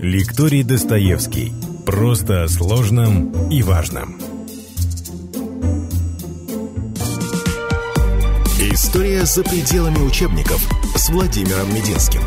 [0.00, 1.52] Лекторий Достоевский.
[1.84, 4.16] Просто о сложном и важном.
[8.60, 10.64] История за пределами учебников
[10.94, 12.22] с Владимиром Мединским.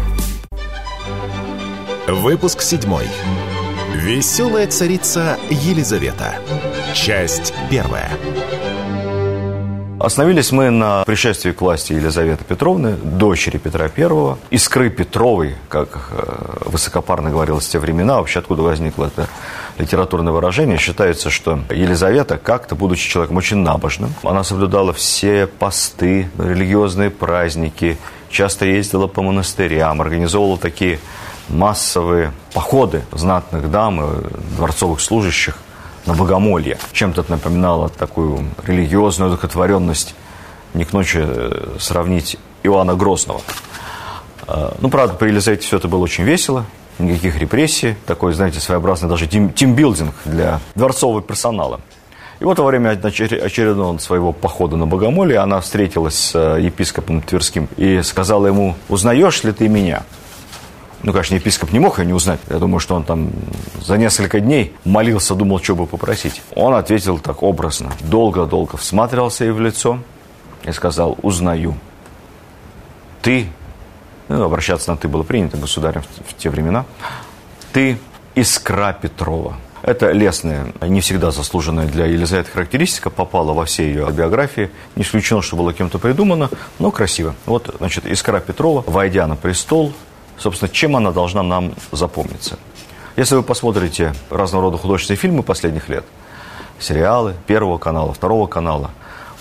[2.09, 3.05] Выпуск седьмой.
[3.95, 6.35] Веселая царица Елизавета.
[6.93, 8.11] Часть первая.
[10.03, 16.69] Остановились мы на пришествии к власти Елизаветы Петровны, дочери Петра I, искры Петровой, как э,
[16.69, 19.27] высокопарно говорилось в те времена, вообще откуда возникло это
[19.77, 20.79] литературное выражение.
[20.79, 27.99] Считается, что Елизавета, как-то, будучи человеком очень набожным, она соблюдала все посты, религиозные праздники,
[28.31, 30.99] часто ездила по монастырям, организовывала такие
[31.47, 34.23] массовые походы знатных дам и
[34.55, 35.57] дворцовых служащих
[36.05, 36.77] на богомолье.
[36.93, 40.15] Чем-то это напоминало такую религиозную одухотворенность,
[40.73, 43.41] не к ночи э, сравнить Иоанна Грозного.
[44.47, 46.65] А, ну, правда, при Елизавете все это было очень весело,
[46.99, 51.81] никаких репрессий, такой, знаете, своеобразный даже тим, тимбилдинг для дворцового персонала.
[52.39, 57.67] И вот во время очередного своего похода на Богомолье она встретилась с э, епископом Тверским
[57.77, 60.03] и сказала ему, узнаешь ли ты меня?
[61.03, 62.39] Ну, конечно, епископ не мог ее не узнать.
[62.49, 63.31] Я думаю, что он там
[63.79, 66.41] за несколько дней молился, думал, что бы попросить.
[66.55, 67.91] Он ответил так образно.
[68.01, 69.99] Долго-долго всматривался ей в лицо
[70.63, 71.75] и сказал, узнаю.
[73.21, 73.47] Ты,
[74.27, 76.85] ну, обращаться на «ты» было принято государем в, те времена,
[77.73, 77.97] ты
[78.35, 79.55] искра Петрова.
[79.83, 84.69] Это лесная, не всегда заслуженная для Елизаветы характеристика, попала во все ее биографии.
[84.95, 87.33] Не исключено, что было кем-то придумано, но красиво.
[87.47, 89.93] Вот, значит, Искра Петрова, войдя на престол,
[90.41, 92.57] собственно, чем она должна нам запомниться.
[93.15, 96.05] Если вы посмотрите разного рода художественные фильмы последних лет,
[96.79, 98.91] сериалы Первого канала, Второго канала,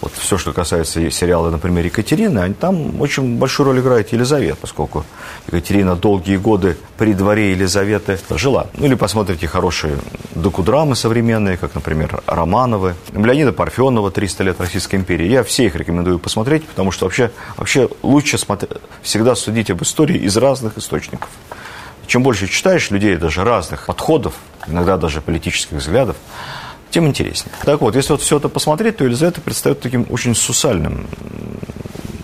[0.00, 5.04] вот все, что касается сериала, например, Екатерины, там очень большую роль играет Елизавета, поскольку
[5.46, 8.66] Екатерина долгие годы при дворе Елизаветы жила.
[8.74, 9.98] Ну или посмотрите хорошие
[10.34, 15.28] докудрамы современные, как, например, Романовы, Леонида Парфенова «300 лет Российской империи».
[15.28, 18.72] Я все их рекомендую посмотреть, потому что вообще, вообще лучше смотреть,
[19.02, 21.28] всегда судить об истории из разных источников.
[22.06, 24.34] Чем больше читаешь людей даже разных подходов,
[24.66, 26.16] иногда даже политических взглядов,
[26.90, 27.54] тем интереснее.
[27.64, 31.06] Так вот, если вот все это посмотреть, то Елизавета предстает таким очень сусальным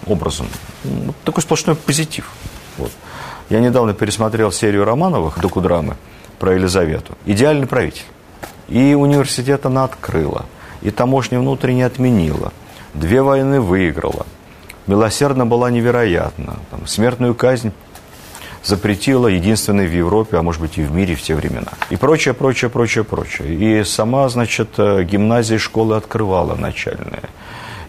[0.06, 0.46] образом.
[0.84, 2.30] Вот такой сплошной позитив.
[2.78, 2.90] Вот.
[3.48, 5.96] Я недавно пересмотрел серию Романовых докудрамы
[6.38, 7.16] про Елизавету.
[7.26, 8.04] Идеальный правитель.
[8.68, 10.46] И университет она открыла,
[10.82, 12.52] и таможню внутренне отменила,
[12.94, 14.26] две войны выиграла,
[14.88, 17.72] милосердно была невероятна, там, смертную казнь
[18.66, 21.72] запретила единственной в Европе, а может быть и в мире в те времена.
[21.90, 23.54] И прочее, прочее, прочее, прочее.
[23.54, 27.22] И сама, значит, э, гимназия школы открывала начальные.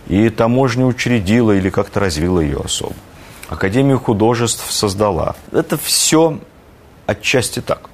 [0.08, 2.94] И таможню учредила или как-то развила ее особо.
[3.50, 5.36] Академию художеств создала.
[5.52, 6.40] Это все
[7.06, 7.90] отчасти так.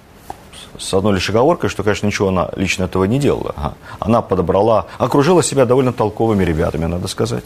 [0.78, 3.76] С одной лишь оговоркой, что, конечно, ничего она лично этого не делала.
[4.00, 7.46] Она подобрала, окружила себя довольно толковыми ребятами, надо сказать.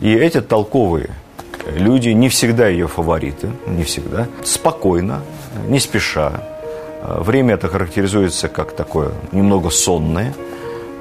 [0.00, 1.10] И эти толковые
[1.74, 5.22] люди, не всегда ее фавориты, не всегда, спокойно,
[5.68, 6.42] не спеша.
[7.02, 10.34] Время это характеризуется как такое немного сонное.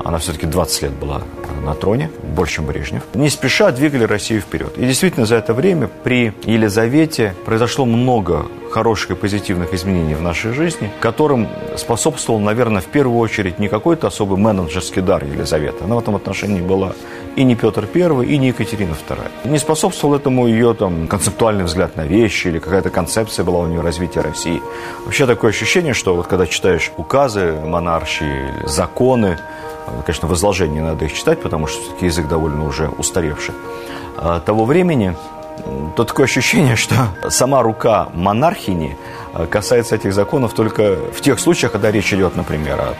[0.04, 1.24] Она все-таки 20 лет была
[1.64, 3.02] на троне, больше, чем Брежнев.
[3.16, 4.78] Не спеша двигали Россию вперед.
[4.78, 10.52] И действительно, за это время при Елизавете произошло много хороших и позитивных изменений в нашей
[10.52, 15.86] жизни, которым способствовал, наверное, в первую очередь не какой-то особый менеджерский дар Елизаветы.
[15.86, 16.94] Она в этом отношении была
[17.36, 19.50] и не Петр I, и не Екатерина II.
[19.50, 23.82] Не способствовал этому ее там, концептуальный взгляд на вещи или какая-то концепция была у нее
[23.82, 24.62] развития России.
[25.06, 29.38] Вообще такое ощущение, что вот когда читаешь указы монаршие, законы,
[30.06, 33.54] конечно, в изложении надо их читать, потому что все-таки язык довольно уже устаревший,
[34.18, 35.16] а того времени,
[35.96, 36.96] то такое ощущение, что
[37.30, 38.98] сама рука монархини
[39.50, 42.96] касается этих законов только в тех случаях, когда речь идет, например, о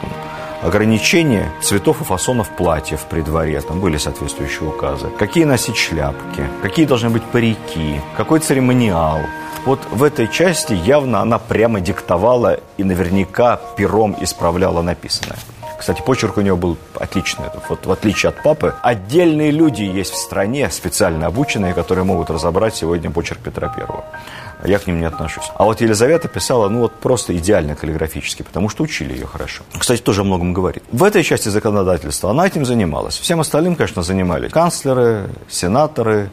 [0.62, 6.86] ограничение цветов и фасонов платьев при дворе, там были соответствующие указы, какие носить шляпки, какие
[6.86, 9.20] должны быть парики, какой церемониал.
[9.66, 15.38] Вот в этой части явно она прямо диктовала и наверняка пером исправляла написанное.
[15.78, 17.46] Кстати, почерк у нее был отличный.
[17.70, 22.76] Вот в отличие от папы, отдельные люди есть в стране, специально обученные, которые могут разобрать
[22.76, 24.04] сегодня почерк Петра Первого
[24.64, 25.52] я к ним не отношусь.
[25.56, 29.64] А вот Елизавета писала, ну вот просто идеально каллиграфически, потому что учили ее хорошо.
[29.78, 30.84] Кстати, тоже о многом говорит.
[30.92, 33.18] В этой части законодательства она этим занималась.
[33.18, 36.30] Всем остальным, конечно, занимались канцлеры, сенаторы,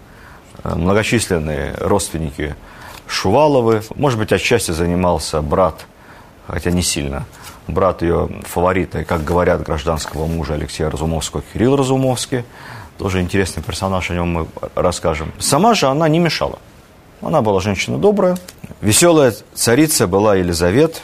[0.63, 2.55] э, многочисленные родственники
[3.07, 3.83] Шуваловы.
[3.97, 5.87] Может быть, отчасти занимался брат,
[6.47, 7.27] хотя не сильно,
[7.67, 12.45] брат ее фаворита, как говорят, гражданского мужа Алексея Разумовского, Кирилл Разумовский.
[12.99, 15.33] Тоже интересный персонаж, о нем мы расскажем.
[15.39, 16.59] Сама же она не мешала.
[17.21, 18.37] Она была женщина добрая.
[18.81, 20.99] Веселая царица была Елизавета.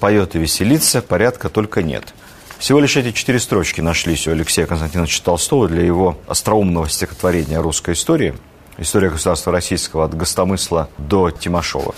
[0.00, 2.14] поет и веселится, порядка только нет.
[2.58, 7.94] Всего лишь эти четыре строчки нашлись у Алексея Константиновича Толстого для его остроумного стихотворения «Русской
[7.94, 8.34] истории»,
[8.78, 11.94] «История государства российского от Гостомысла до Тимошова».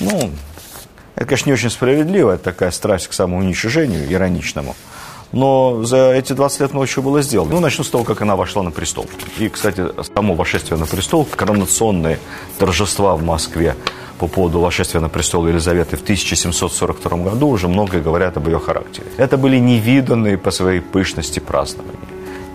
[0.00, 0.30] Ну,
[1.16, 4.74] это, конечно, не очень справедливо, это такая страсть к самоуничижению, ироничному.
[5.32, 7.52] Но за эти 20 лет много чего было сделано.
[7.52, 9.06] Ну, начну с того, как она вошла на престол.
[9.38, 9.84] И, кстати,
[10.14, 12.18] само вошествие на престол, коронационные
[12.58, 13.76] торжества в Москве
[14.18, 19.06] по поводу восшествия на престол Елизаветы в 1742 году уже многое говорят об ее характере.
[19.16, 21.96] Это были невиданные по своей пышности празднования.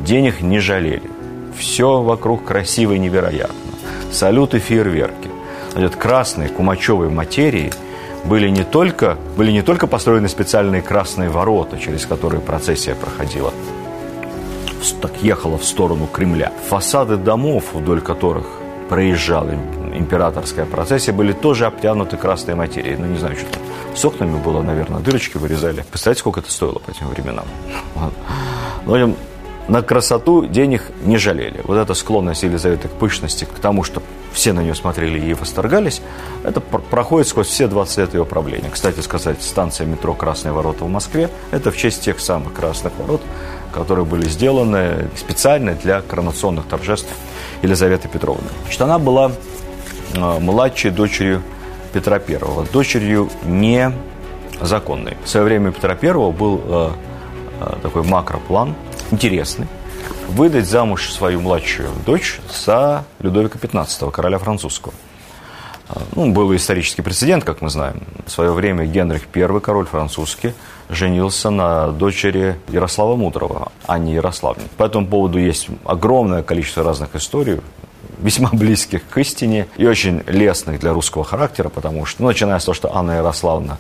[0.01, 1.09] Денег не жалели.
[1.57, 3.55] Все вокруг красиво и невероятно.
[4.11, 5.29] Салюты, фейерверки.
[5.71, 7.71] Значит, красные кумачевые материи
[8.25, 13.53] были не только, были не только построены специальные красные ворота, через которые процессия проходила,
[15.01, 16.51] так ехала в сторону Кремля.
[16.69, 18.45] Фасады домов, вдоль которых
[18.89, 19.51] проезжала
[19.95, 22.95] императорская процессия, были тоже обтянуты красной материей.
[22.97, 23.61] Ну, не знаю, что там.
[23.95, 25.83] С окнами было, наверное, дырочки вырезали.
[25.89, 27.45] Представляете, сколько это стоило по этим временам?
[28.85, 29.15] Ну,
[29.67, 31.61] на красоту денег не жалели.
[31.63, 34.03] Вот эта склонность Елизаветы к пышности, к тому, что
[34.35, 36.01] все на нее смотрели и восторгались,
[36.43, 38.69] это проходит сквозь все 20 лет ее правления.
[38.69, 43.21] Кстати сказать, станция метро «Красные ворота» в Москве– это в честь тех самых красных ворот,
[43.73, 47.09] которые были сделаны специально для коронационных торжеств
[47.61, 48.47] Елизаветы Петровны.
[48.63, 49.31] Значит, она была
[50.13, 51.41] э, младшей дочерью
[51.93, 52.37] Петра I,
[52.73, 55.15] дочерью незаконной.
[55.23, 56.89] В свое время Петра I был э,
[57.61, 58.75] э, такой макроплан,
[59.11, 59.67] интересный,
[60.27, 64.93] выдать замуж свою младшую дочь за Людовика XV, короля французского.
[66.15, 68.01] Ну, был исторический прецедент, как мы знаем.
[68.25, 70.53] В свое время Генрих I, король французский,
[70.89, 74.63] женился на дочери Ярослава Мудрого, а не Ярославне.
[74.77, 77.61] По этому поводу есть огромное количество разных историй,
[78.19, 82.65] весьма близких к истине и очень лестных для русского характера, потому что, ну, начиная с
[82.65, 83.77] того, что Анна Ярославна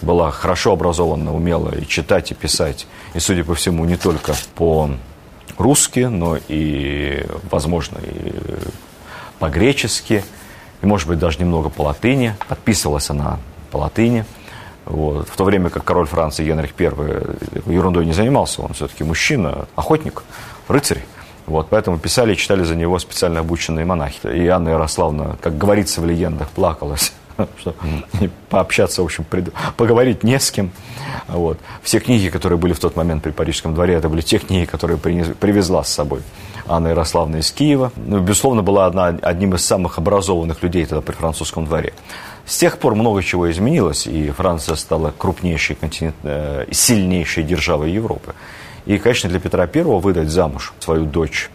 [0.00, 4.34] была хорошо образована, умела и читать, и писать, и, судя по всему, не только
[5.56, 8.34] по-русски, но и, возможно, и
[9.38, 10.24] по-гречески,
[10.82, 12.34] и, может быть, даже немного по латыни.
[12.48, 13.38] Подписывалась она
[13.70, 14.24] по латыни.
[14.84, 15.28] Вот.
[15.28, 16.86] В то время как король Франции Генрих I
[17.72, 20.24] ерундой не занимался, он все-таки мужчина, охотник,
[20.68, 21.04] рыцарь.
[21.46, 24.26] Вот, поэтому писали и читали за него специально обученные монахи.
[24.26, 27.12] И Анна Ярославна, как говорится в легендах, плакалась
[27.58, 27.74] что
[28.48, 29.24] пообщаться, в общем,
[29.76, 30.70] поговорить не с кем.
[31.28, 31.58] Вот.
[31.82, 34.98] Все книги, которые были в тот момент при Парижском дворе, это были те книги, которые
[34.98, 36.22] принес, привезла с собой
[36.66, 37.92] Анна Ярославна из Киева.
[37.96, 41.92] Ну, безусловно, была одна, одним из самых образованных людей тогда при французском дворе.
[42.46, 48.34] С тех пор много чего изменилось, и Франция стала крупнейшей, континент, э, сильнейшей державой Европы.
[48.84, 51.50] И, конечно, для Петра I выдать замуж свою дочь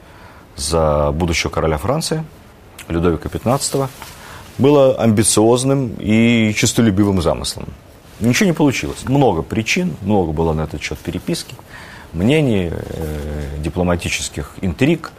[0.55, 2.23] за будущего короля Франции,
[2.87, 3.89] Людовика XV,
[4.57, 7.67] было амбициозным и честолюбивым замыслом.
[8.19, 9.03] Ничего не получилось.
[9.05, 11.55] Много причин, много было на этот счет переписки,
[12.13, 15.11] мнений, э, дипломатических интриг.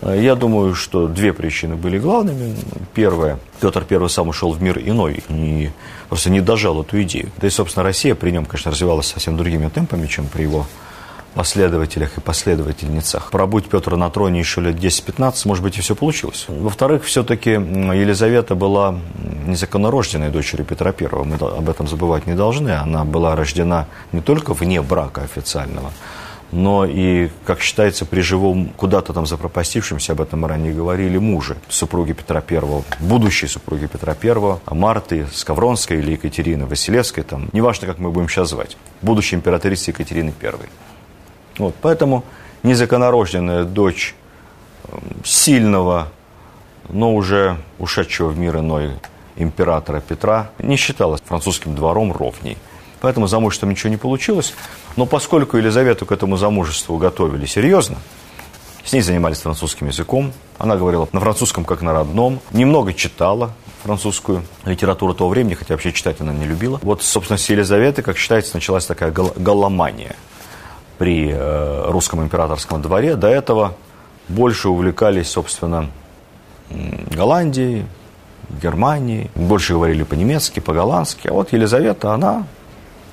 [0.00, 2.56] Э, я думаю, что две причины были главными.
[2.94, 5.70] Первое, Петр I сам ушел в мир иной, и
[6.08, 7.30] просто не дожал эту идею.
[7.36, 10.66] Да и, собственно, Россия при нем, конечно, развивалась совсем другими темпами, чем при его
[11.34, 13.30] последователях и последовательницах.
[13.30, 16.44] Пробудь Петр на троне еще лет 10-15, может быть, и все получилось.
[16.48, 18.98] Во-вторых, все-таки Елизавета была
[19.46, 21.24] незаконнорожденной дочерью Петра I.
[21.24, 22.70] Мы об этом забывать не должны.
[22.70, 25.90] Она была рождена не только вне брака официального,
[26.52, 31.56] но и, как считается, при живом, куда-то там запропастившемся, об этом мы ранее говорили, муже
[31.68, 32.60] супруги Петра I,
[33.00, 38.50] будущей супруги Петра I, Марты Скавронской или Екатерины Василевской, там, неважно, как мы будем сейчас
[38.50, 40.52] звать, будущей императрицы Екатерины I.
[41.58, 42.24] Вот, поэтому
[42.62, 44.14] незаконорожденная дочь
[44.88, 46.08] эм, сильного,
[46.88, 48.92] но уже ушедшего в мир иной
[49.36, 52.58] императора Петра не считалась французским двором ровней.
[53.00, 54.54] Поэтому замужеством ничего не получилось.
[54.96, 57.96] Но поскольку Елизавету к этому замужеству готовили серьезно,
[58.84, 64.44] с ней занимались французским языком, она говорила на французском как на родном, немного читала французскую
[64.64, 66.78] литературу того времени, хотя вообще читать она не любила.
[66.82, 70.14] Вот, собственно, с Елизаветы, как считается, началась такая галломания–
[71.02, 73.16] при э, русском императорском дворе.
[73.16, 73.74] До этого
[74.28, 75.90] больше увлекались, собственно,
[76.70, 77.86] Голландией,
[78.62, 79.28] Германией.
[79.34, 81.26] Больше говорили по-немецки, по-голландски.
[81.26, 82.46] А вот Елизавета, она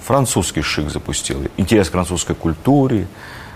[0.03, 1.41] французский шик запустила.
[1.57, 3.07] Интерес к французской культуре,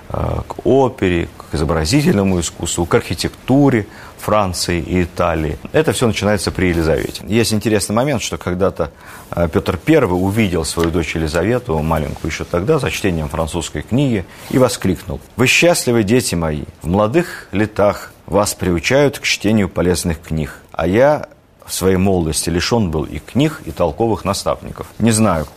[0.09, 3.85] э, к опере, к изобразительному искусству, к архитектуре
[4.23, 5.57] Франции и Италии.
[5.73, 7.23] Это все начинается при Елизавете.
[7.27, 8.91] Есть интересный момент, что когда-то
[9.31, 14.57] э, Петр I увидел свою дочь Елизавету, маленькую еще тогда, за чтением французской книги, и
[14.57, 15.19] воскликнул.
[15.35, 16.63] «Вы счастливы, дети мои!
[16.81, 21.27] В молодых летах вас приучают к чтению полезных книг, а я
[21.65, 24.87] в своей молодости лишен был и книг, и толковых наставников.
[24.99, 25.47] Не знаю,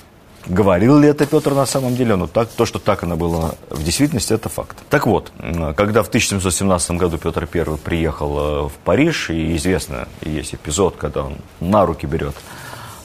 [0.47, 3.83] говорил ли это Петр на самом деле, но так, то, что так оно было в
[3.83, 4.79] действительности, это факт.
[4.89, 5.33] Так вот,
[5.77, 11.25] когда в 1717 году Петр I приехал э, в Париж, и известно, есть эпизод, когда
[11.25, 12.35] он на руки берет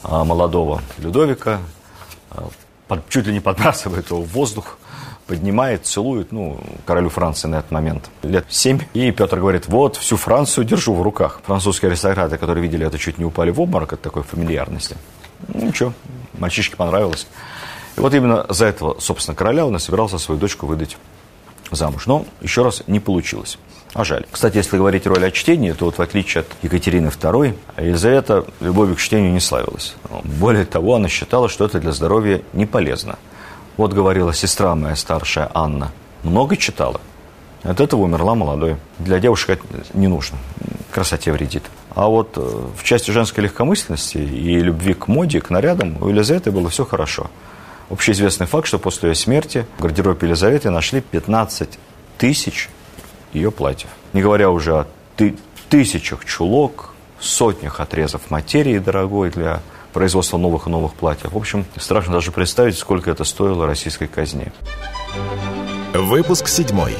[0.02, 1.60] а, молодого Людовика,
[2.30, 2.48] а,
[2.88, 4.78] под, чуть ли не подбрасывает его в воздух,
[5.26, 8.80] поднимает, целует, ну, королю Франции на этот момент лет семь.
[8.92, 11.40] И Петр говорит, вот, всю Францию держу в руках.
[11.44, 14.96] Французские аристократы, которые видели это, чуть не упали в обморок от такой фамильярности.
[15.48, 15.92] Ну, ничего,
[16.42, 17.26] мальчишке понравилось.
[17.96, 20.96] И вот именно за этого, собственно, короля он и собирался свою дочку выдать
[21.70, 22.06] замуж.
[22.06, 23.58] Но, еще раз, не получилось.
[23.94, 24.24] А жаль.
[24.30, 28.96] Кстати, если говорить роль о чтении, то вот в отличие от Екатерины II, Елизавета любовью
[28.96, 29.94] к чтению не славилась.
[30.24, 33.18] Более того, она считала, что это для здоровья не полезно.
[33.76, 35.92] Вот говорила сестра моя старшая Анна.
[36.22, 37.00] Много читала.
[37.62, 38.76] От этого умерла молодой.
[38.98, 40.38] Для девушек это не нужно.
[40.90, 41.64] Красоте вредит.
[41.94, 46.50] А вот э, в части женской легкомысленности и любви к моде, к нарядам у Елизаветы
[46.50, 47.30] было все хорошо.
[47.90, 51.78] Общеизвестный факт, что после ее смерти в гардеробе Елизаветы нашли 15
[52.18, 52.70] тысяч
[53.32, 53.90] ее платьев.
[54.12, 55.36] Не говоря уже о ты,
[55.68, 59.60] тысячах чулок, сотнях отрезов материи дорогой для
[59.92, 61.32] производства новых и новых платьев.
[61.32, 64.52] В общем, страшно даже представить, сколько это стоило российской казне.
[65.92, 66.96] Выпуск седьмой.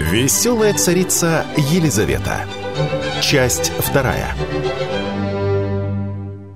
[0.00, 2.44] Веселая царица Елизавета.
[3.20, 4.34] Часть вторая.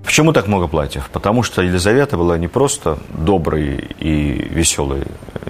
[0.04, 1.10] Почему так много платьев?
[1.12, 5.02] Потому что Елизавета была не просто доброй и веселой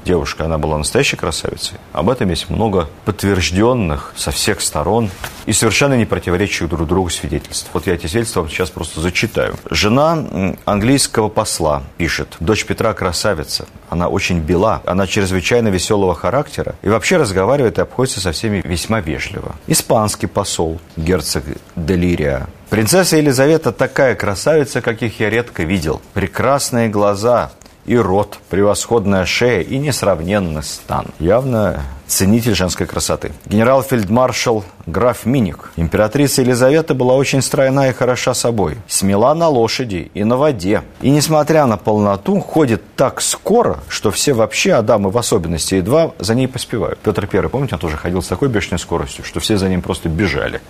[0.06, 1.76] девушкой, она была настоящей красавицей.
[1.92, 5.10] Об этом есть много подтвержденных со всех сторон
[5.44, 7.68] и совершенно не противоречащих друг другу свидетельств.
[7.74, 9.56] Вот я эти свидетельства вам сейчас просто зачитаю.
[9.70, 16.88] Жена английского посла пишет, дочь Петра красавица, она очень бела, она чрезвычайно веселого характера и
[16.88, 19.56] вообще разговаривает и обходится со всеми весьма вежливо.
[19.66, 21.44] Испанский посол, герцог
[21.74, 26.02] Делирия, Принцесса Елизавета такая красавица, каких я редко видел.
[26.14, 27.52] Прекрасные глаза,
[27.86, 31.06] и рот, превосходная шея и несравненный стан.
[31.18, 33.32] Явно ценитель женской красоты.
[33.46, 35.72] Генерал-фельдмаршал граф Миник.
[35.76, 38.76] Императрица Елизавета была очень стройна и хороша собой.
[38.86, 40.82] Смела на лошади и на воде.
[41.00, 46.12] И, несмотря на полноту, ходит так скоро, что все вообще, а дамы в особенности, едва
[46.18, 46.98] за ней поспевают.
[47.00, 50.08] Петр I, помните, он тоже ходил с такой бешеной скоростью, что все за ним просто
[50.08, 50.60] бежали.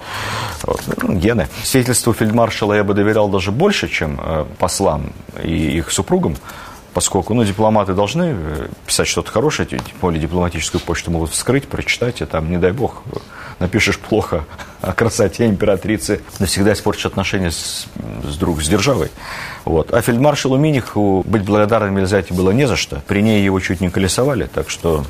[0.63, 0.81] Вот.
[1.03, 1.49] Ну, гены.
[1.63, 6.37] Свидетельству фельдмаршала я бы доверял даже больше, чем э, послам и их супругам
[6.97, 12.23] поскольку ну, дипломаты должны э, писать что-то хорошее, тем более дипломатическую почту могут вскрыть, прочитать,
[12.23, 13.03] и там, не дай бог,
[13.59, 14.47] напишешь плохо
[14.81, 17.87] о красоте императрицы, навсегда испортишь отношения с,
[18.25, 19.11] с друг, с державой.
[19.67, 19.93] Вот.
[19.93, 23.03] А фельдмаршалу Миниху быть благодарным Елизавете было не за что.
[23.07, 25.05] При ней его чуть не колесовали, так что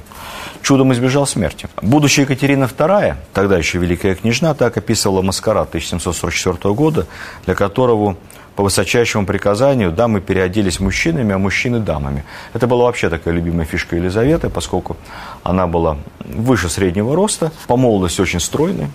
[0.66, 1.68] чудом избежал смерти.
[1.80, 7.06] Будущая Екатерина II, тогда еще великая княжна, так описывала маскарад 1744 года,
[7.44, 8.16] для которого
[8.56, 12.24] по высочайшему приказанию дамы переоделись мужчинами, а мужчины дамами.
[12.52, 14.96] Это была вообще такая любимая фишка Елизаветы, поскольку
[15.44, 18.88] она была выше среднего роста, по молодости очень стройной,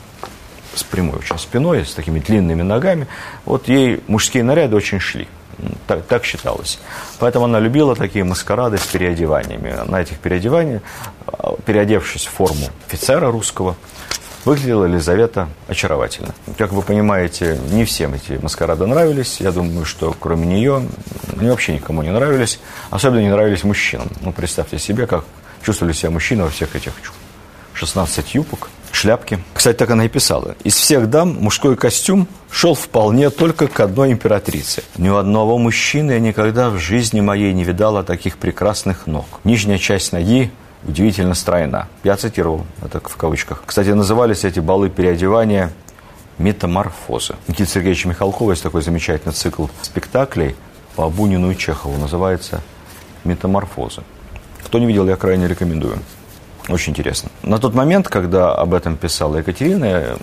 [0.75, 3.07] с прямой очень спиной, с такими длинными ногами.
[3.45, 5.29] Вот ей мужские наряды очень шли.
[5.87, 6.79] Так, так считалось.
[7.19, 9.75] Поэтому она любила такие маскарады с переодеваниями.
[9.87, 10.81] На этих переодеваниях,
[11.65, 13.75] переодевшись в форму офицера русского,
[14.43, 16.33] Выглядела Елизавета очаровательно.
[16.57, 19.39] Как вы понимаете, не всем эти маскарады нравились.
[19.39, 20.87] Я думаю, что кроме нее,
[21.37, 22.59] они вообще никому не нравились.
[22.89, 24.09] Особенно не нравились мужчинам.
[24.21, 25.25] Ну, представьте себе, как
[25.63, 26.93] чувствовали себя мужчины во всех этих
[27.73, 28.69] 16 юбок,
[29.01, 29.39] шляпки.
[29.53, 30.55] Кстати, так она и писала.
[30.63, 34.83] Из всех дам мужской костюм шел вполне только к одной императрице.
[34.97, 39.25] Ни у одного мужчины я никогда в жизни моей не видала таких прекрасных ног.
[39.43, 40.51] Нижняя часть ноги
[40.83, 41.87] удивительно стройна.
[42.03, 43.63] Я цитировал это в кавычках.
[43.65, 45.71] Кстати, назывались эти балы переодевания
[46.37, 47.35] метаморфозы.
[47.47, 50.55] Никита Сергеевич Михалкова есть такой замечательный цикл спектаклей
[50.95, 51.97] по Бунину и Чехову.
[51.97, 52.61] Называется
[53.23, 54.03] «Метаморфозы».
[54.63, 55.99] Кто не видел, я крайне рекомендую.
[56.69, 57.29] Очень интересно.
[57.43, 60.17] На тот момент, когда об этом писала Екатерина,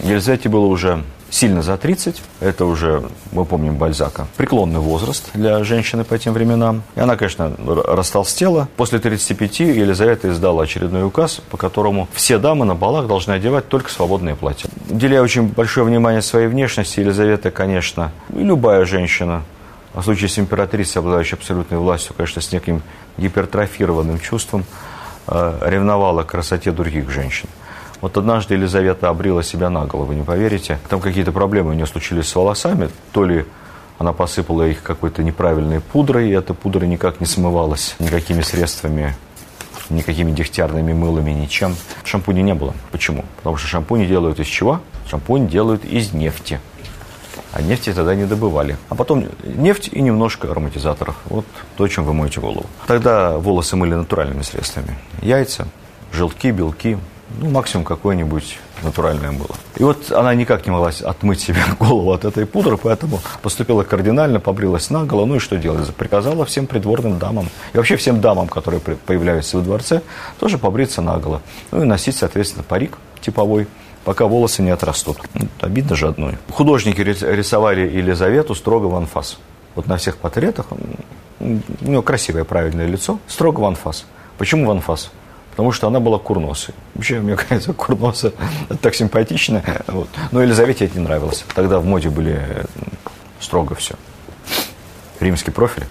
[0.00, 2.22] Елизавете было уже сильно за 30.
[2.40, 6.82] Это уже, мы помним Бальзака, преклонный возраст для женщины по тем временам.
[6.94, 8.68] И она, конечно, растолстела.
[8.76, 13.90] После 35 Елизавета издала очередной указ, по которому все дамы на балах должны одевать только
[13.90, 14.68] свободные платья.
[14.90, 19.42] Уделяя очень большое внимание своей внешности, Елизавета, конечно, и любая женщина,
[19.94, 22.82] а в случае с императрицей, обладающей абсолютной властью, конечно, с неким
[23.18, 24.64] гипертрофированным чувством,
[25.26, 27.48] ревновала к красоте других женщин.
[28.00, 30.78] Вот однажды Елизавета обрила себя на голову, не поверите.
[30.88, 32.90] Там какие-то проблемы у нее случились с волосами.
[33.12, 33.44] То ли
[33.98, 39.14] она посыпала их какой-то неправильной пудрой, и эта пудра никак не смывалась никакими средствами,
[39.88, 41.76] никакими дегтярными мылами, ничем.
[42.02, 42.74] Шампуня не было.
[42.90, 43.24] Почему?
[43.36, 44.80] Потому что шампуни делают из чего?
[45.08, 46.60] Шампунь делают из нефти.
[47.52, 48.76] А нефти тогда не добывали.
[48.88, 51.16] А потом нефть и немножко ароматизаторов.
[51.26, 51.46] Вот
[51.76, 52.66] то, чем вы моете голову.
[52.86, 54.96] Тогда волосы мыли натуральными средствами.
[55.20, 55.66] Яйца,
[56.12, 56.98] желтки, белки,
[57.40, 59.56] ну, максимум какое-нибудь натуральное было.
[59.76, 64.40] И вот она никак не могла отмыть себе голову от этой пудры, поэтому поступила кардинально,
[64.40, 65.24] побрилась наголо.
[65.24, 65.94] Ну и что делать?
[65.94, 70.02] Приказала всем придворным дамам и вообще всем дамам, которые появляются во дворце,
[70.38, 71.42] тоже побриться наголо.
[71.70, 73.66] Ну и носить, соответственно, парик типовой,
[74.04, 75.18] пока волосы не отрастут.
[75.34, 76.38] Ну, обидно же одной.
[76.50, 79.38] Художники рисовали Елизавету строго в анфас.
[79.74, 80.66] Вот на всех портретах
[81.40, 84.04] у нее красивое, правильное лицо, строго в анфас.
[84.38, 85.10] Почему в анфас?
[85.52, 86.74] потому что она была курносой.
[86.94, 88.32] Вообще, мне кажется, курноса
[88.80, 89.62] так симпатично.
[89.86, 90.08] Вот.
[90.32, 91.44] Но Елизавете это не нравилось.
[91.54, 92.42] Тогда в моде были
[93.38, 93.94] строго все.
[95.20, 95.84] Римский профиль.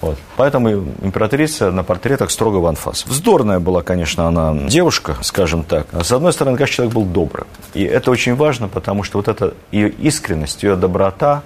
[0.00, 0.18] Вот.
[0.36, 3.04] Поэтому императрица на портретах строго в анфас.
[3.06, 5.86] Вздорная была, конечно, она девушка, скажем так.
[5.92, 7.46] С одной стороны, конечно, человек был добрый.
[7.72, 11.42] И это очень важно, потому что вот эта ее искренность, ее доброта,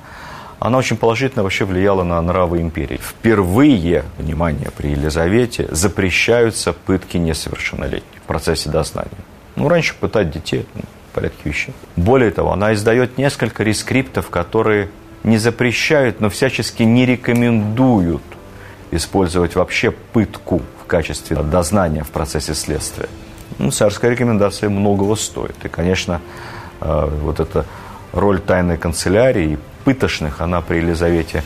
[0.59, 2.99] она очень положительно вообще влияла на нравы империи.
[3.01, 9.11] Впервые, внимание, при Елизавете запрещаются пытки несовершеннолетних в процессе дознания.
[9.55, 10.83] Ну, раньше пытать детей, ну,
[11.19, 11.75] порядке вещей.
[11.97, 14.89] Более того, она издает несколько рескриптов, которые
[15.25, 18.23] не запрещают, но всячески не рекомендуют
[18.91, 23.09] использовать вообще пытку в качестве дознания в процессе следствия.
[23.59, 25.57] Ну, царская рекомендация многого стоит.
[25.65, 26.21] И, конечно,
[26.81, 27.65] э, вот эта
[28.13, 31.43] роль тайной канцелярии пытошных, она при Елизавете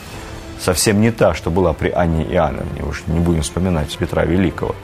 [0.60, 2.82] совсем не та, что была при Анне Иоанновне.
[2.82, 4.74] Уж не будем вспоминать Петра Великого.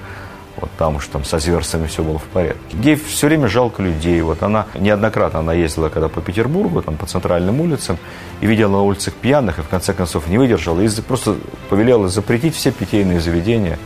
[0.60, 2.76] Вот там уж там со зверствами все было в порядке.
[2.82, 4.20] Ей все время жалко людей.
[4.22, 7.98] Вот она неоднократно она ездила когда по Петербургу, там по центральным улицам,
[8.40, 11.36] и видела на улицах пьяных, и в конце концов не выдержала, и просто
[11.68, 13.78] повелела запретить все питейные заведения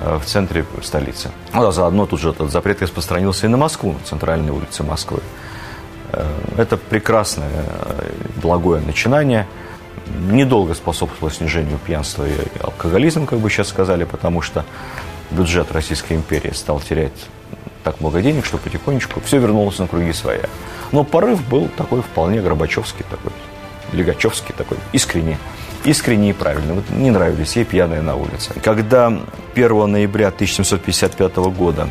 [0.00, 1.30] э, в центре столицы.
[1.52, 5.20] Ну, а заодно тут же этот запрет распространился и на Москву, на центральной улице Москвы.
[6.12, 6.24] Э,
[6.56, 9.46] это прекрасное, э, благое начинание.
[10.30, 14.64] Недолго способствовало снижению пьянства и алкоголизма, как бы сейчас сказали, потому что
[15.34, 17.12] бюджет Российской империи стал терять
[17.82, 20.48] так много денег, что потихонечку все вернулось на круги своя.
[20.92, 23.32] Но порыв был такой вполне Горбачевский такой,
[23.92, 25.36] Легачевский такой, искренний.
[25.84, 26.74] Искренне и правильно.
[26.74, 28.54] Вот не нравились ей пьяные на улице.
[28.62, 29.12] Когда
[29.54, 31.88] 1 ноября 1755 года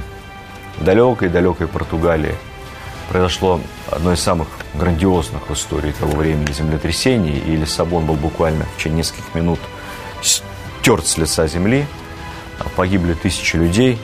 [0.80, 2.34] в далекой-далекой Португалии
[3.10, 3.60] произошло
[3.92, 9.00] одно из самых грандиозных в истории того времени землетрясений, и Лиссабон был буквально в течение
[9.00, 9.60] нескольких минут
[10.22, 11.86] стерт с лица земли,
[12.76, 13.98] погибли тысячи людей.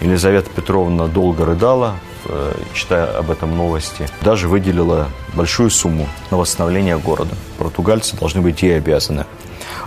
[0.00, 1.94] Елизавета Петровна долго рыдала,
[2.26, 4.06] э, читая об этом новости.
[4.20, 7.34] Даже выделила большую сумму на восстановление города.
[7.58, 9.24] Португальцы должны быть ей обязаны.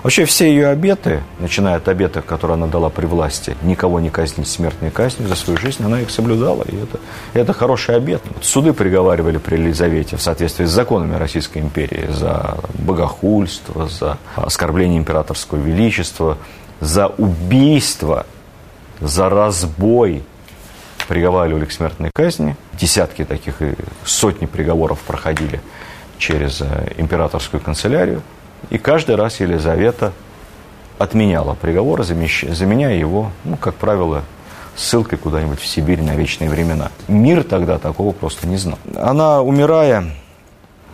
[0.04, 4.48] Вообще все ее обеты, начиная от обетов, которые она дала при власти, никого не казнить
[4.48, 6.64] смертной казнью за свою жизнь, она их соблюдала.
[6.64, 7.00] И это,
[7.34, 8.22] это хороший обет.
[8.42, 15.60] Суды приговаривали при Елизавете в соответствии с законами Российской империи за богохульство, за оскорбление императорского
[15.60, 16.38] величества,
[16.80, 18.26] за убийство,
[19.02, 20.24] за разбой
[21.08, 22.56] приговаривали к смертной казни.
[22.74, 23.74] Десятки таких и
[24.06, 25.62] сотни приговоров проходили
[26.18, 28.22] через э, императорскую канцелярию.
[28.70, 30.14] И каждый раз Елизавета
[30.98, 34.24] отменяла приговор, заменяя его, ну, как правило,
[34.76, 36.92] ссылкой куда-нибудь в Сибирь на вечные времена.
[37.08, 38.78] Мир тогда такого просто не знал.
[38.96, 40.12] Она, умирая,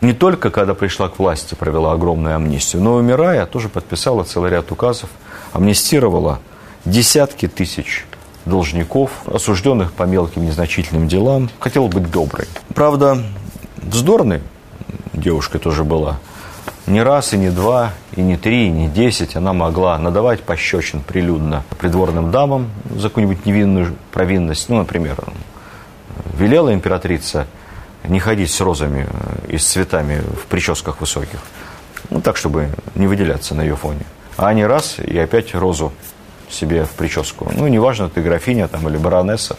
[0.02, 4.72] не только когда пришла к власти, провела огромную амнистию, но умирая, тоже подписала целый ряд
[4.72, 5.10] указов,
[5.54, 6.40] амнистировала
[6.86, 8.06] десятки тысяч
[8.46, 11.50] должников, осужденных по мелким незначительным делам.
[11.60, 12.48] Хотела быть доброй.
[12.74, 13.24] Правда,
[13.78, 14.42] вздорной
[15.14, 16.20] девушкой тоже была–
[16.88, 21.02] не раз, и не два, и не три, и не десять она могла надавать пощечин
[21.02, 24.70] прилюдно придворным дамам за какую-нибудь невинную провинность.
[24.70, 25.18] Ну, например,
[26.38, 27.48] велела императрица
[28.08, 29.08] не ходить с розами
[29.48, 31.40] и с цветами в прическах высоких.
[32.10, 34.02] Ну, так, чтобы не выделяться на ее фоне.
[34.38, 35.92] А они раз, и опять розу
[36.50, 37.52] себе в прическу.
[37.56, 39.58] Ну, неважно, ты графиня там, или баронесса.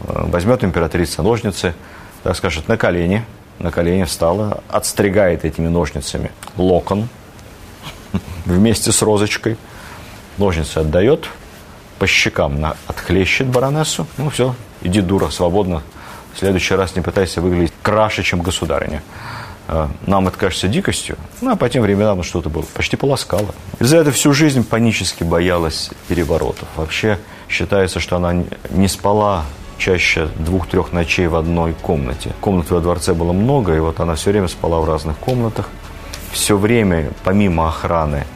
[0.00, 1.74] Возьмет императрица ножницы,
[2.22, 3.24] так скажет, на колени–
[3.58, 7.08] на колени встала, отстригает этими ножницами локон
[8.44, 9.56] вместе с розочкой.
[10.38, 11.28] Ножницы отдает,
[11.98, 14.06] по щекам на, отхлещет баронессу.
[14.18, 15.82] Ну все, иди, дура, свободно.
[16.36, 19.02] В следующий раз не пытайся выглядеть краше, чем государиня.
[19.68, 23.54] А, нам это кажется дикостью, ну, а по тем временам что-то было, почти полоскало.
[23.80, 26.68] Из-за этого всю жизнь панически боялась переворотов.
[26.76, 27.18] Вообще
[27.48, 29.44] считается, что она не спала
[29.78, 32.34] чаще двух-трех ночей в одной комнате.
[32.42, 35.70] Комнат во дворце было много, и вот она все время спала в разных комнатах.
[36.32, 38.26] Все время, помимо охраны,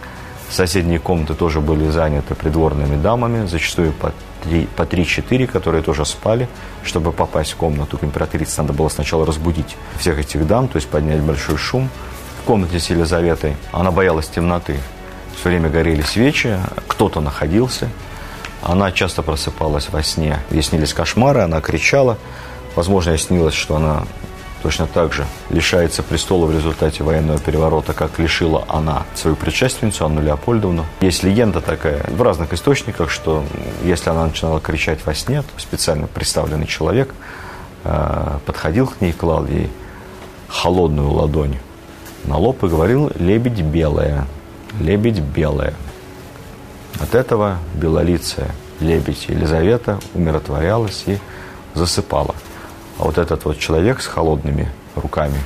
[0.48, 4.14] соседние комнаты тоже были заняты придворными дамами, зачастую по
[4.76, 6.48] по 3-4, которые тоже спали.
[6.83, 10.88] Чтобы попасть в комнату к императрице, надо было сначала разбудить всех этих дам, то есть
[10.88, 11.88] поднять большой шум.
[12.42, 13.57] В комнате с Елизаветой.
[13.72, 14.79] Она боялась темноты.
[15.38, 17.88] Все время горели свечи, кто-то находился.
[18.62, 20.38] Она часто просыпалась во сне.
[20.50, 22.18] Ей снились кошмары, она кричала.
[22.76, 24.05] Возможно, ей снилось, что она
[24.62, 30.20] точно так же лишается престола в результате военного переворота, как лишила она свою предшественницу Анну
[30.20, 30.86] Леопольдовну.
[31.00, 33.44] Есть легенда такая в разных источниках, что
[33.82, 37.14] если она начинала кричать во сне, то специально представленный человек
[37.84, 39.70] э, подходил к ней, клал ей
[40.48, 41.58] холодную ладонь
[42.24, 44.26] на лоб и говорил «лебедь белая,
[44.78, 45.74] лебедь белая».
[47.00, 51.18] От этого белолицая лебедь Елизавета умиротворялась и
[51.74, 52.34] засыпала.
[53.00, 55.40] А вот этот вот человек с холодными руками,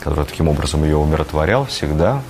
[0.00, 2.22] который таким образом ее умиротворял, всегда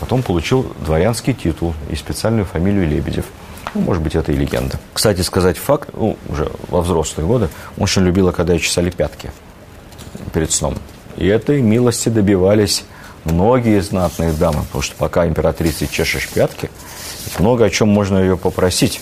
[0.00, 3.26] потом получил дворянский титул и специальную фамилию Лебедев.
[3.74, 4.80] Ну, может быть, это и легенда.
[4.92, 9.30] Кстати, сказать факт, ну, уже во взрослые годы, он очень любила, когда ей чесали пятки
[10.34, 10.74] перед сном.
[11.16, 12.84] И этой милости добивались
[13.22, 16.68] многие знатные дамы, потому что пока императрице чешешь пятки,
[17.38, 19.00] много о чем можно ее попросить.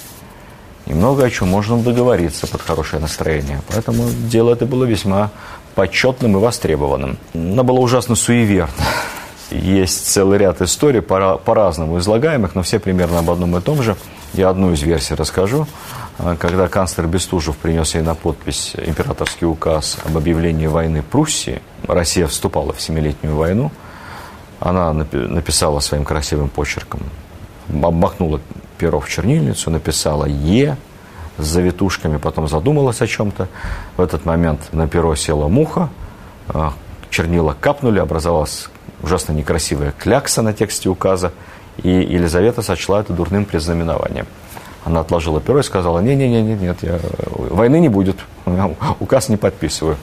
[0.87, 3.61] И много о чем можно договориться под хорошее настроение.
[3.68, 5.31] Поэтому дело это было весьма
[5.75, 7.18] почетным и востребованным.
[7.35, 8.72] Она была ужасно суеверна.
[9.51, 13.96] Есть целый ряд историй, по-разному излагаемых, но все примерно об одном и том же.
[14.33, 15.66] Я одну из версий расскажу.
[16.38, 22.72] Когда канцлер Бестужев принес ей на подпись императорский указ об объявлении войны Пруссии, Россия вступала
[22.72, 23.70] в Семилетнюю войну,
[24.61, 27.01] она написала своим красивым почерком,
[27.68, 28.40] обмахнула
[28.79, 30.77] перо в чернильницу, написала «Е»,
[31.39, 33.49] с завитушками, потом задумалась о чем-то.
[33.97, 35.91] В этот момент на перо села муха,
[36.49, 36.73] а,
[37.11, 38.69] чернила капнули, образовалась
[39.03, 41.33] ужасно некрасивая клякса на тексте указа,
[41.83, 44.27] и Елизавета сочла это дурным признаменованием.
[44.85, 48.17] Она отложила перо и сказала, не-не-не, нет, я, войны не будет,
[49.01, 49.97] указ не подписываю.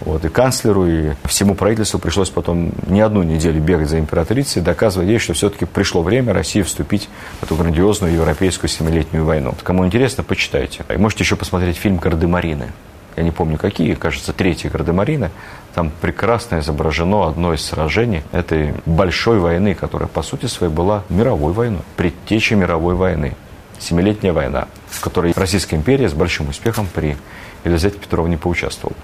[0.00, 5.06] Вот, и канцлеру, и всему правительству пришлось потом не одну неделю бегать за императрицей, доказывая
[5.06, 7.08] ей, что все-таки пришло время России вступить
[7.40, 9.54] в эту грандиозную европейскую семилетнюю войну.
[9.62, 10.84] Кому интересно, почитайте.
[10.88, 12.68] И можете еще посмотреть фильм «Гардемарины».
[13.16, 15.30] Я не помню какие, кажется, третья Гардемарина.
[15.74, 21.52] Там прекрасно изображено одно из сражений этой большой войны, которая, по сути своей, была мировой
[21.52, 23.34] войной, предтечей мировой войны.
[23.78, 27.16] Семилетняя война, в которой Российская империя с большим успехом при
[27.64, 28.96] Елизавете Петровне поучаствовала.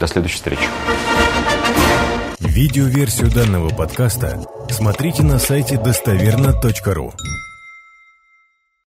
[0.00, 0.62] До следующей встречи.
[2.38, 7.12] Видеоверсию данного подкаста смотрите на сайте достоверно.ру.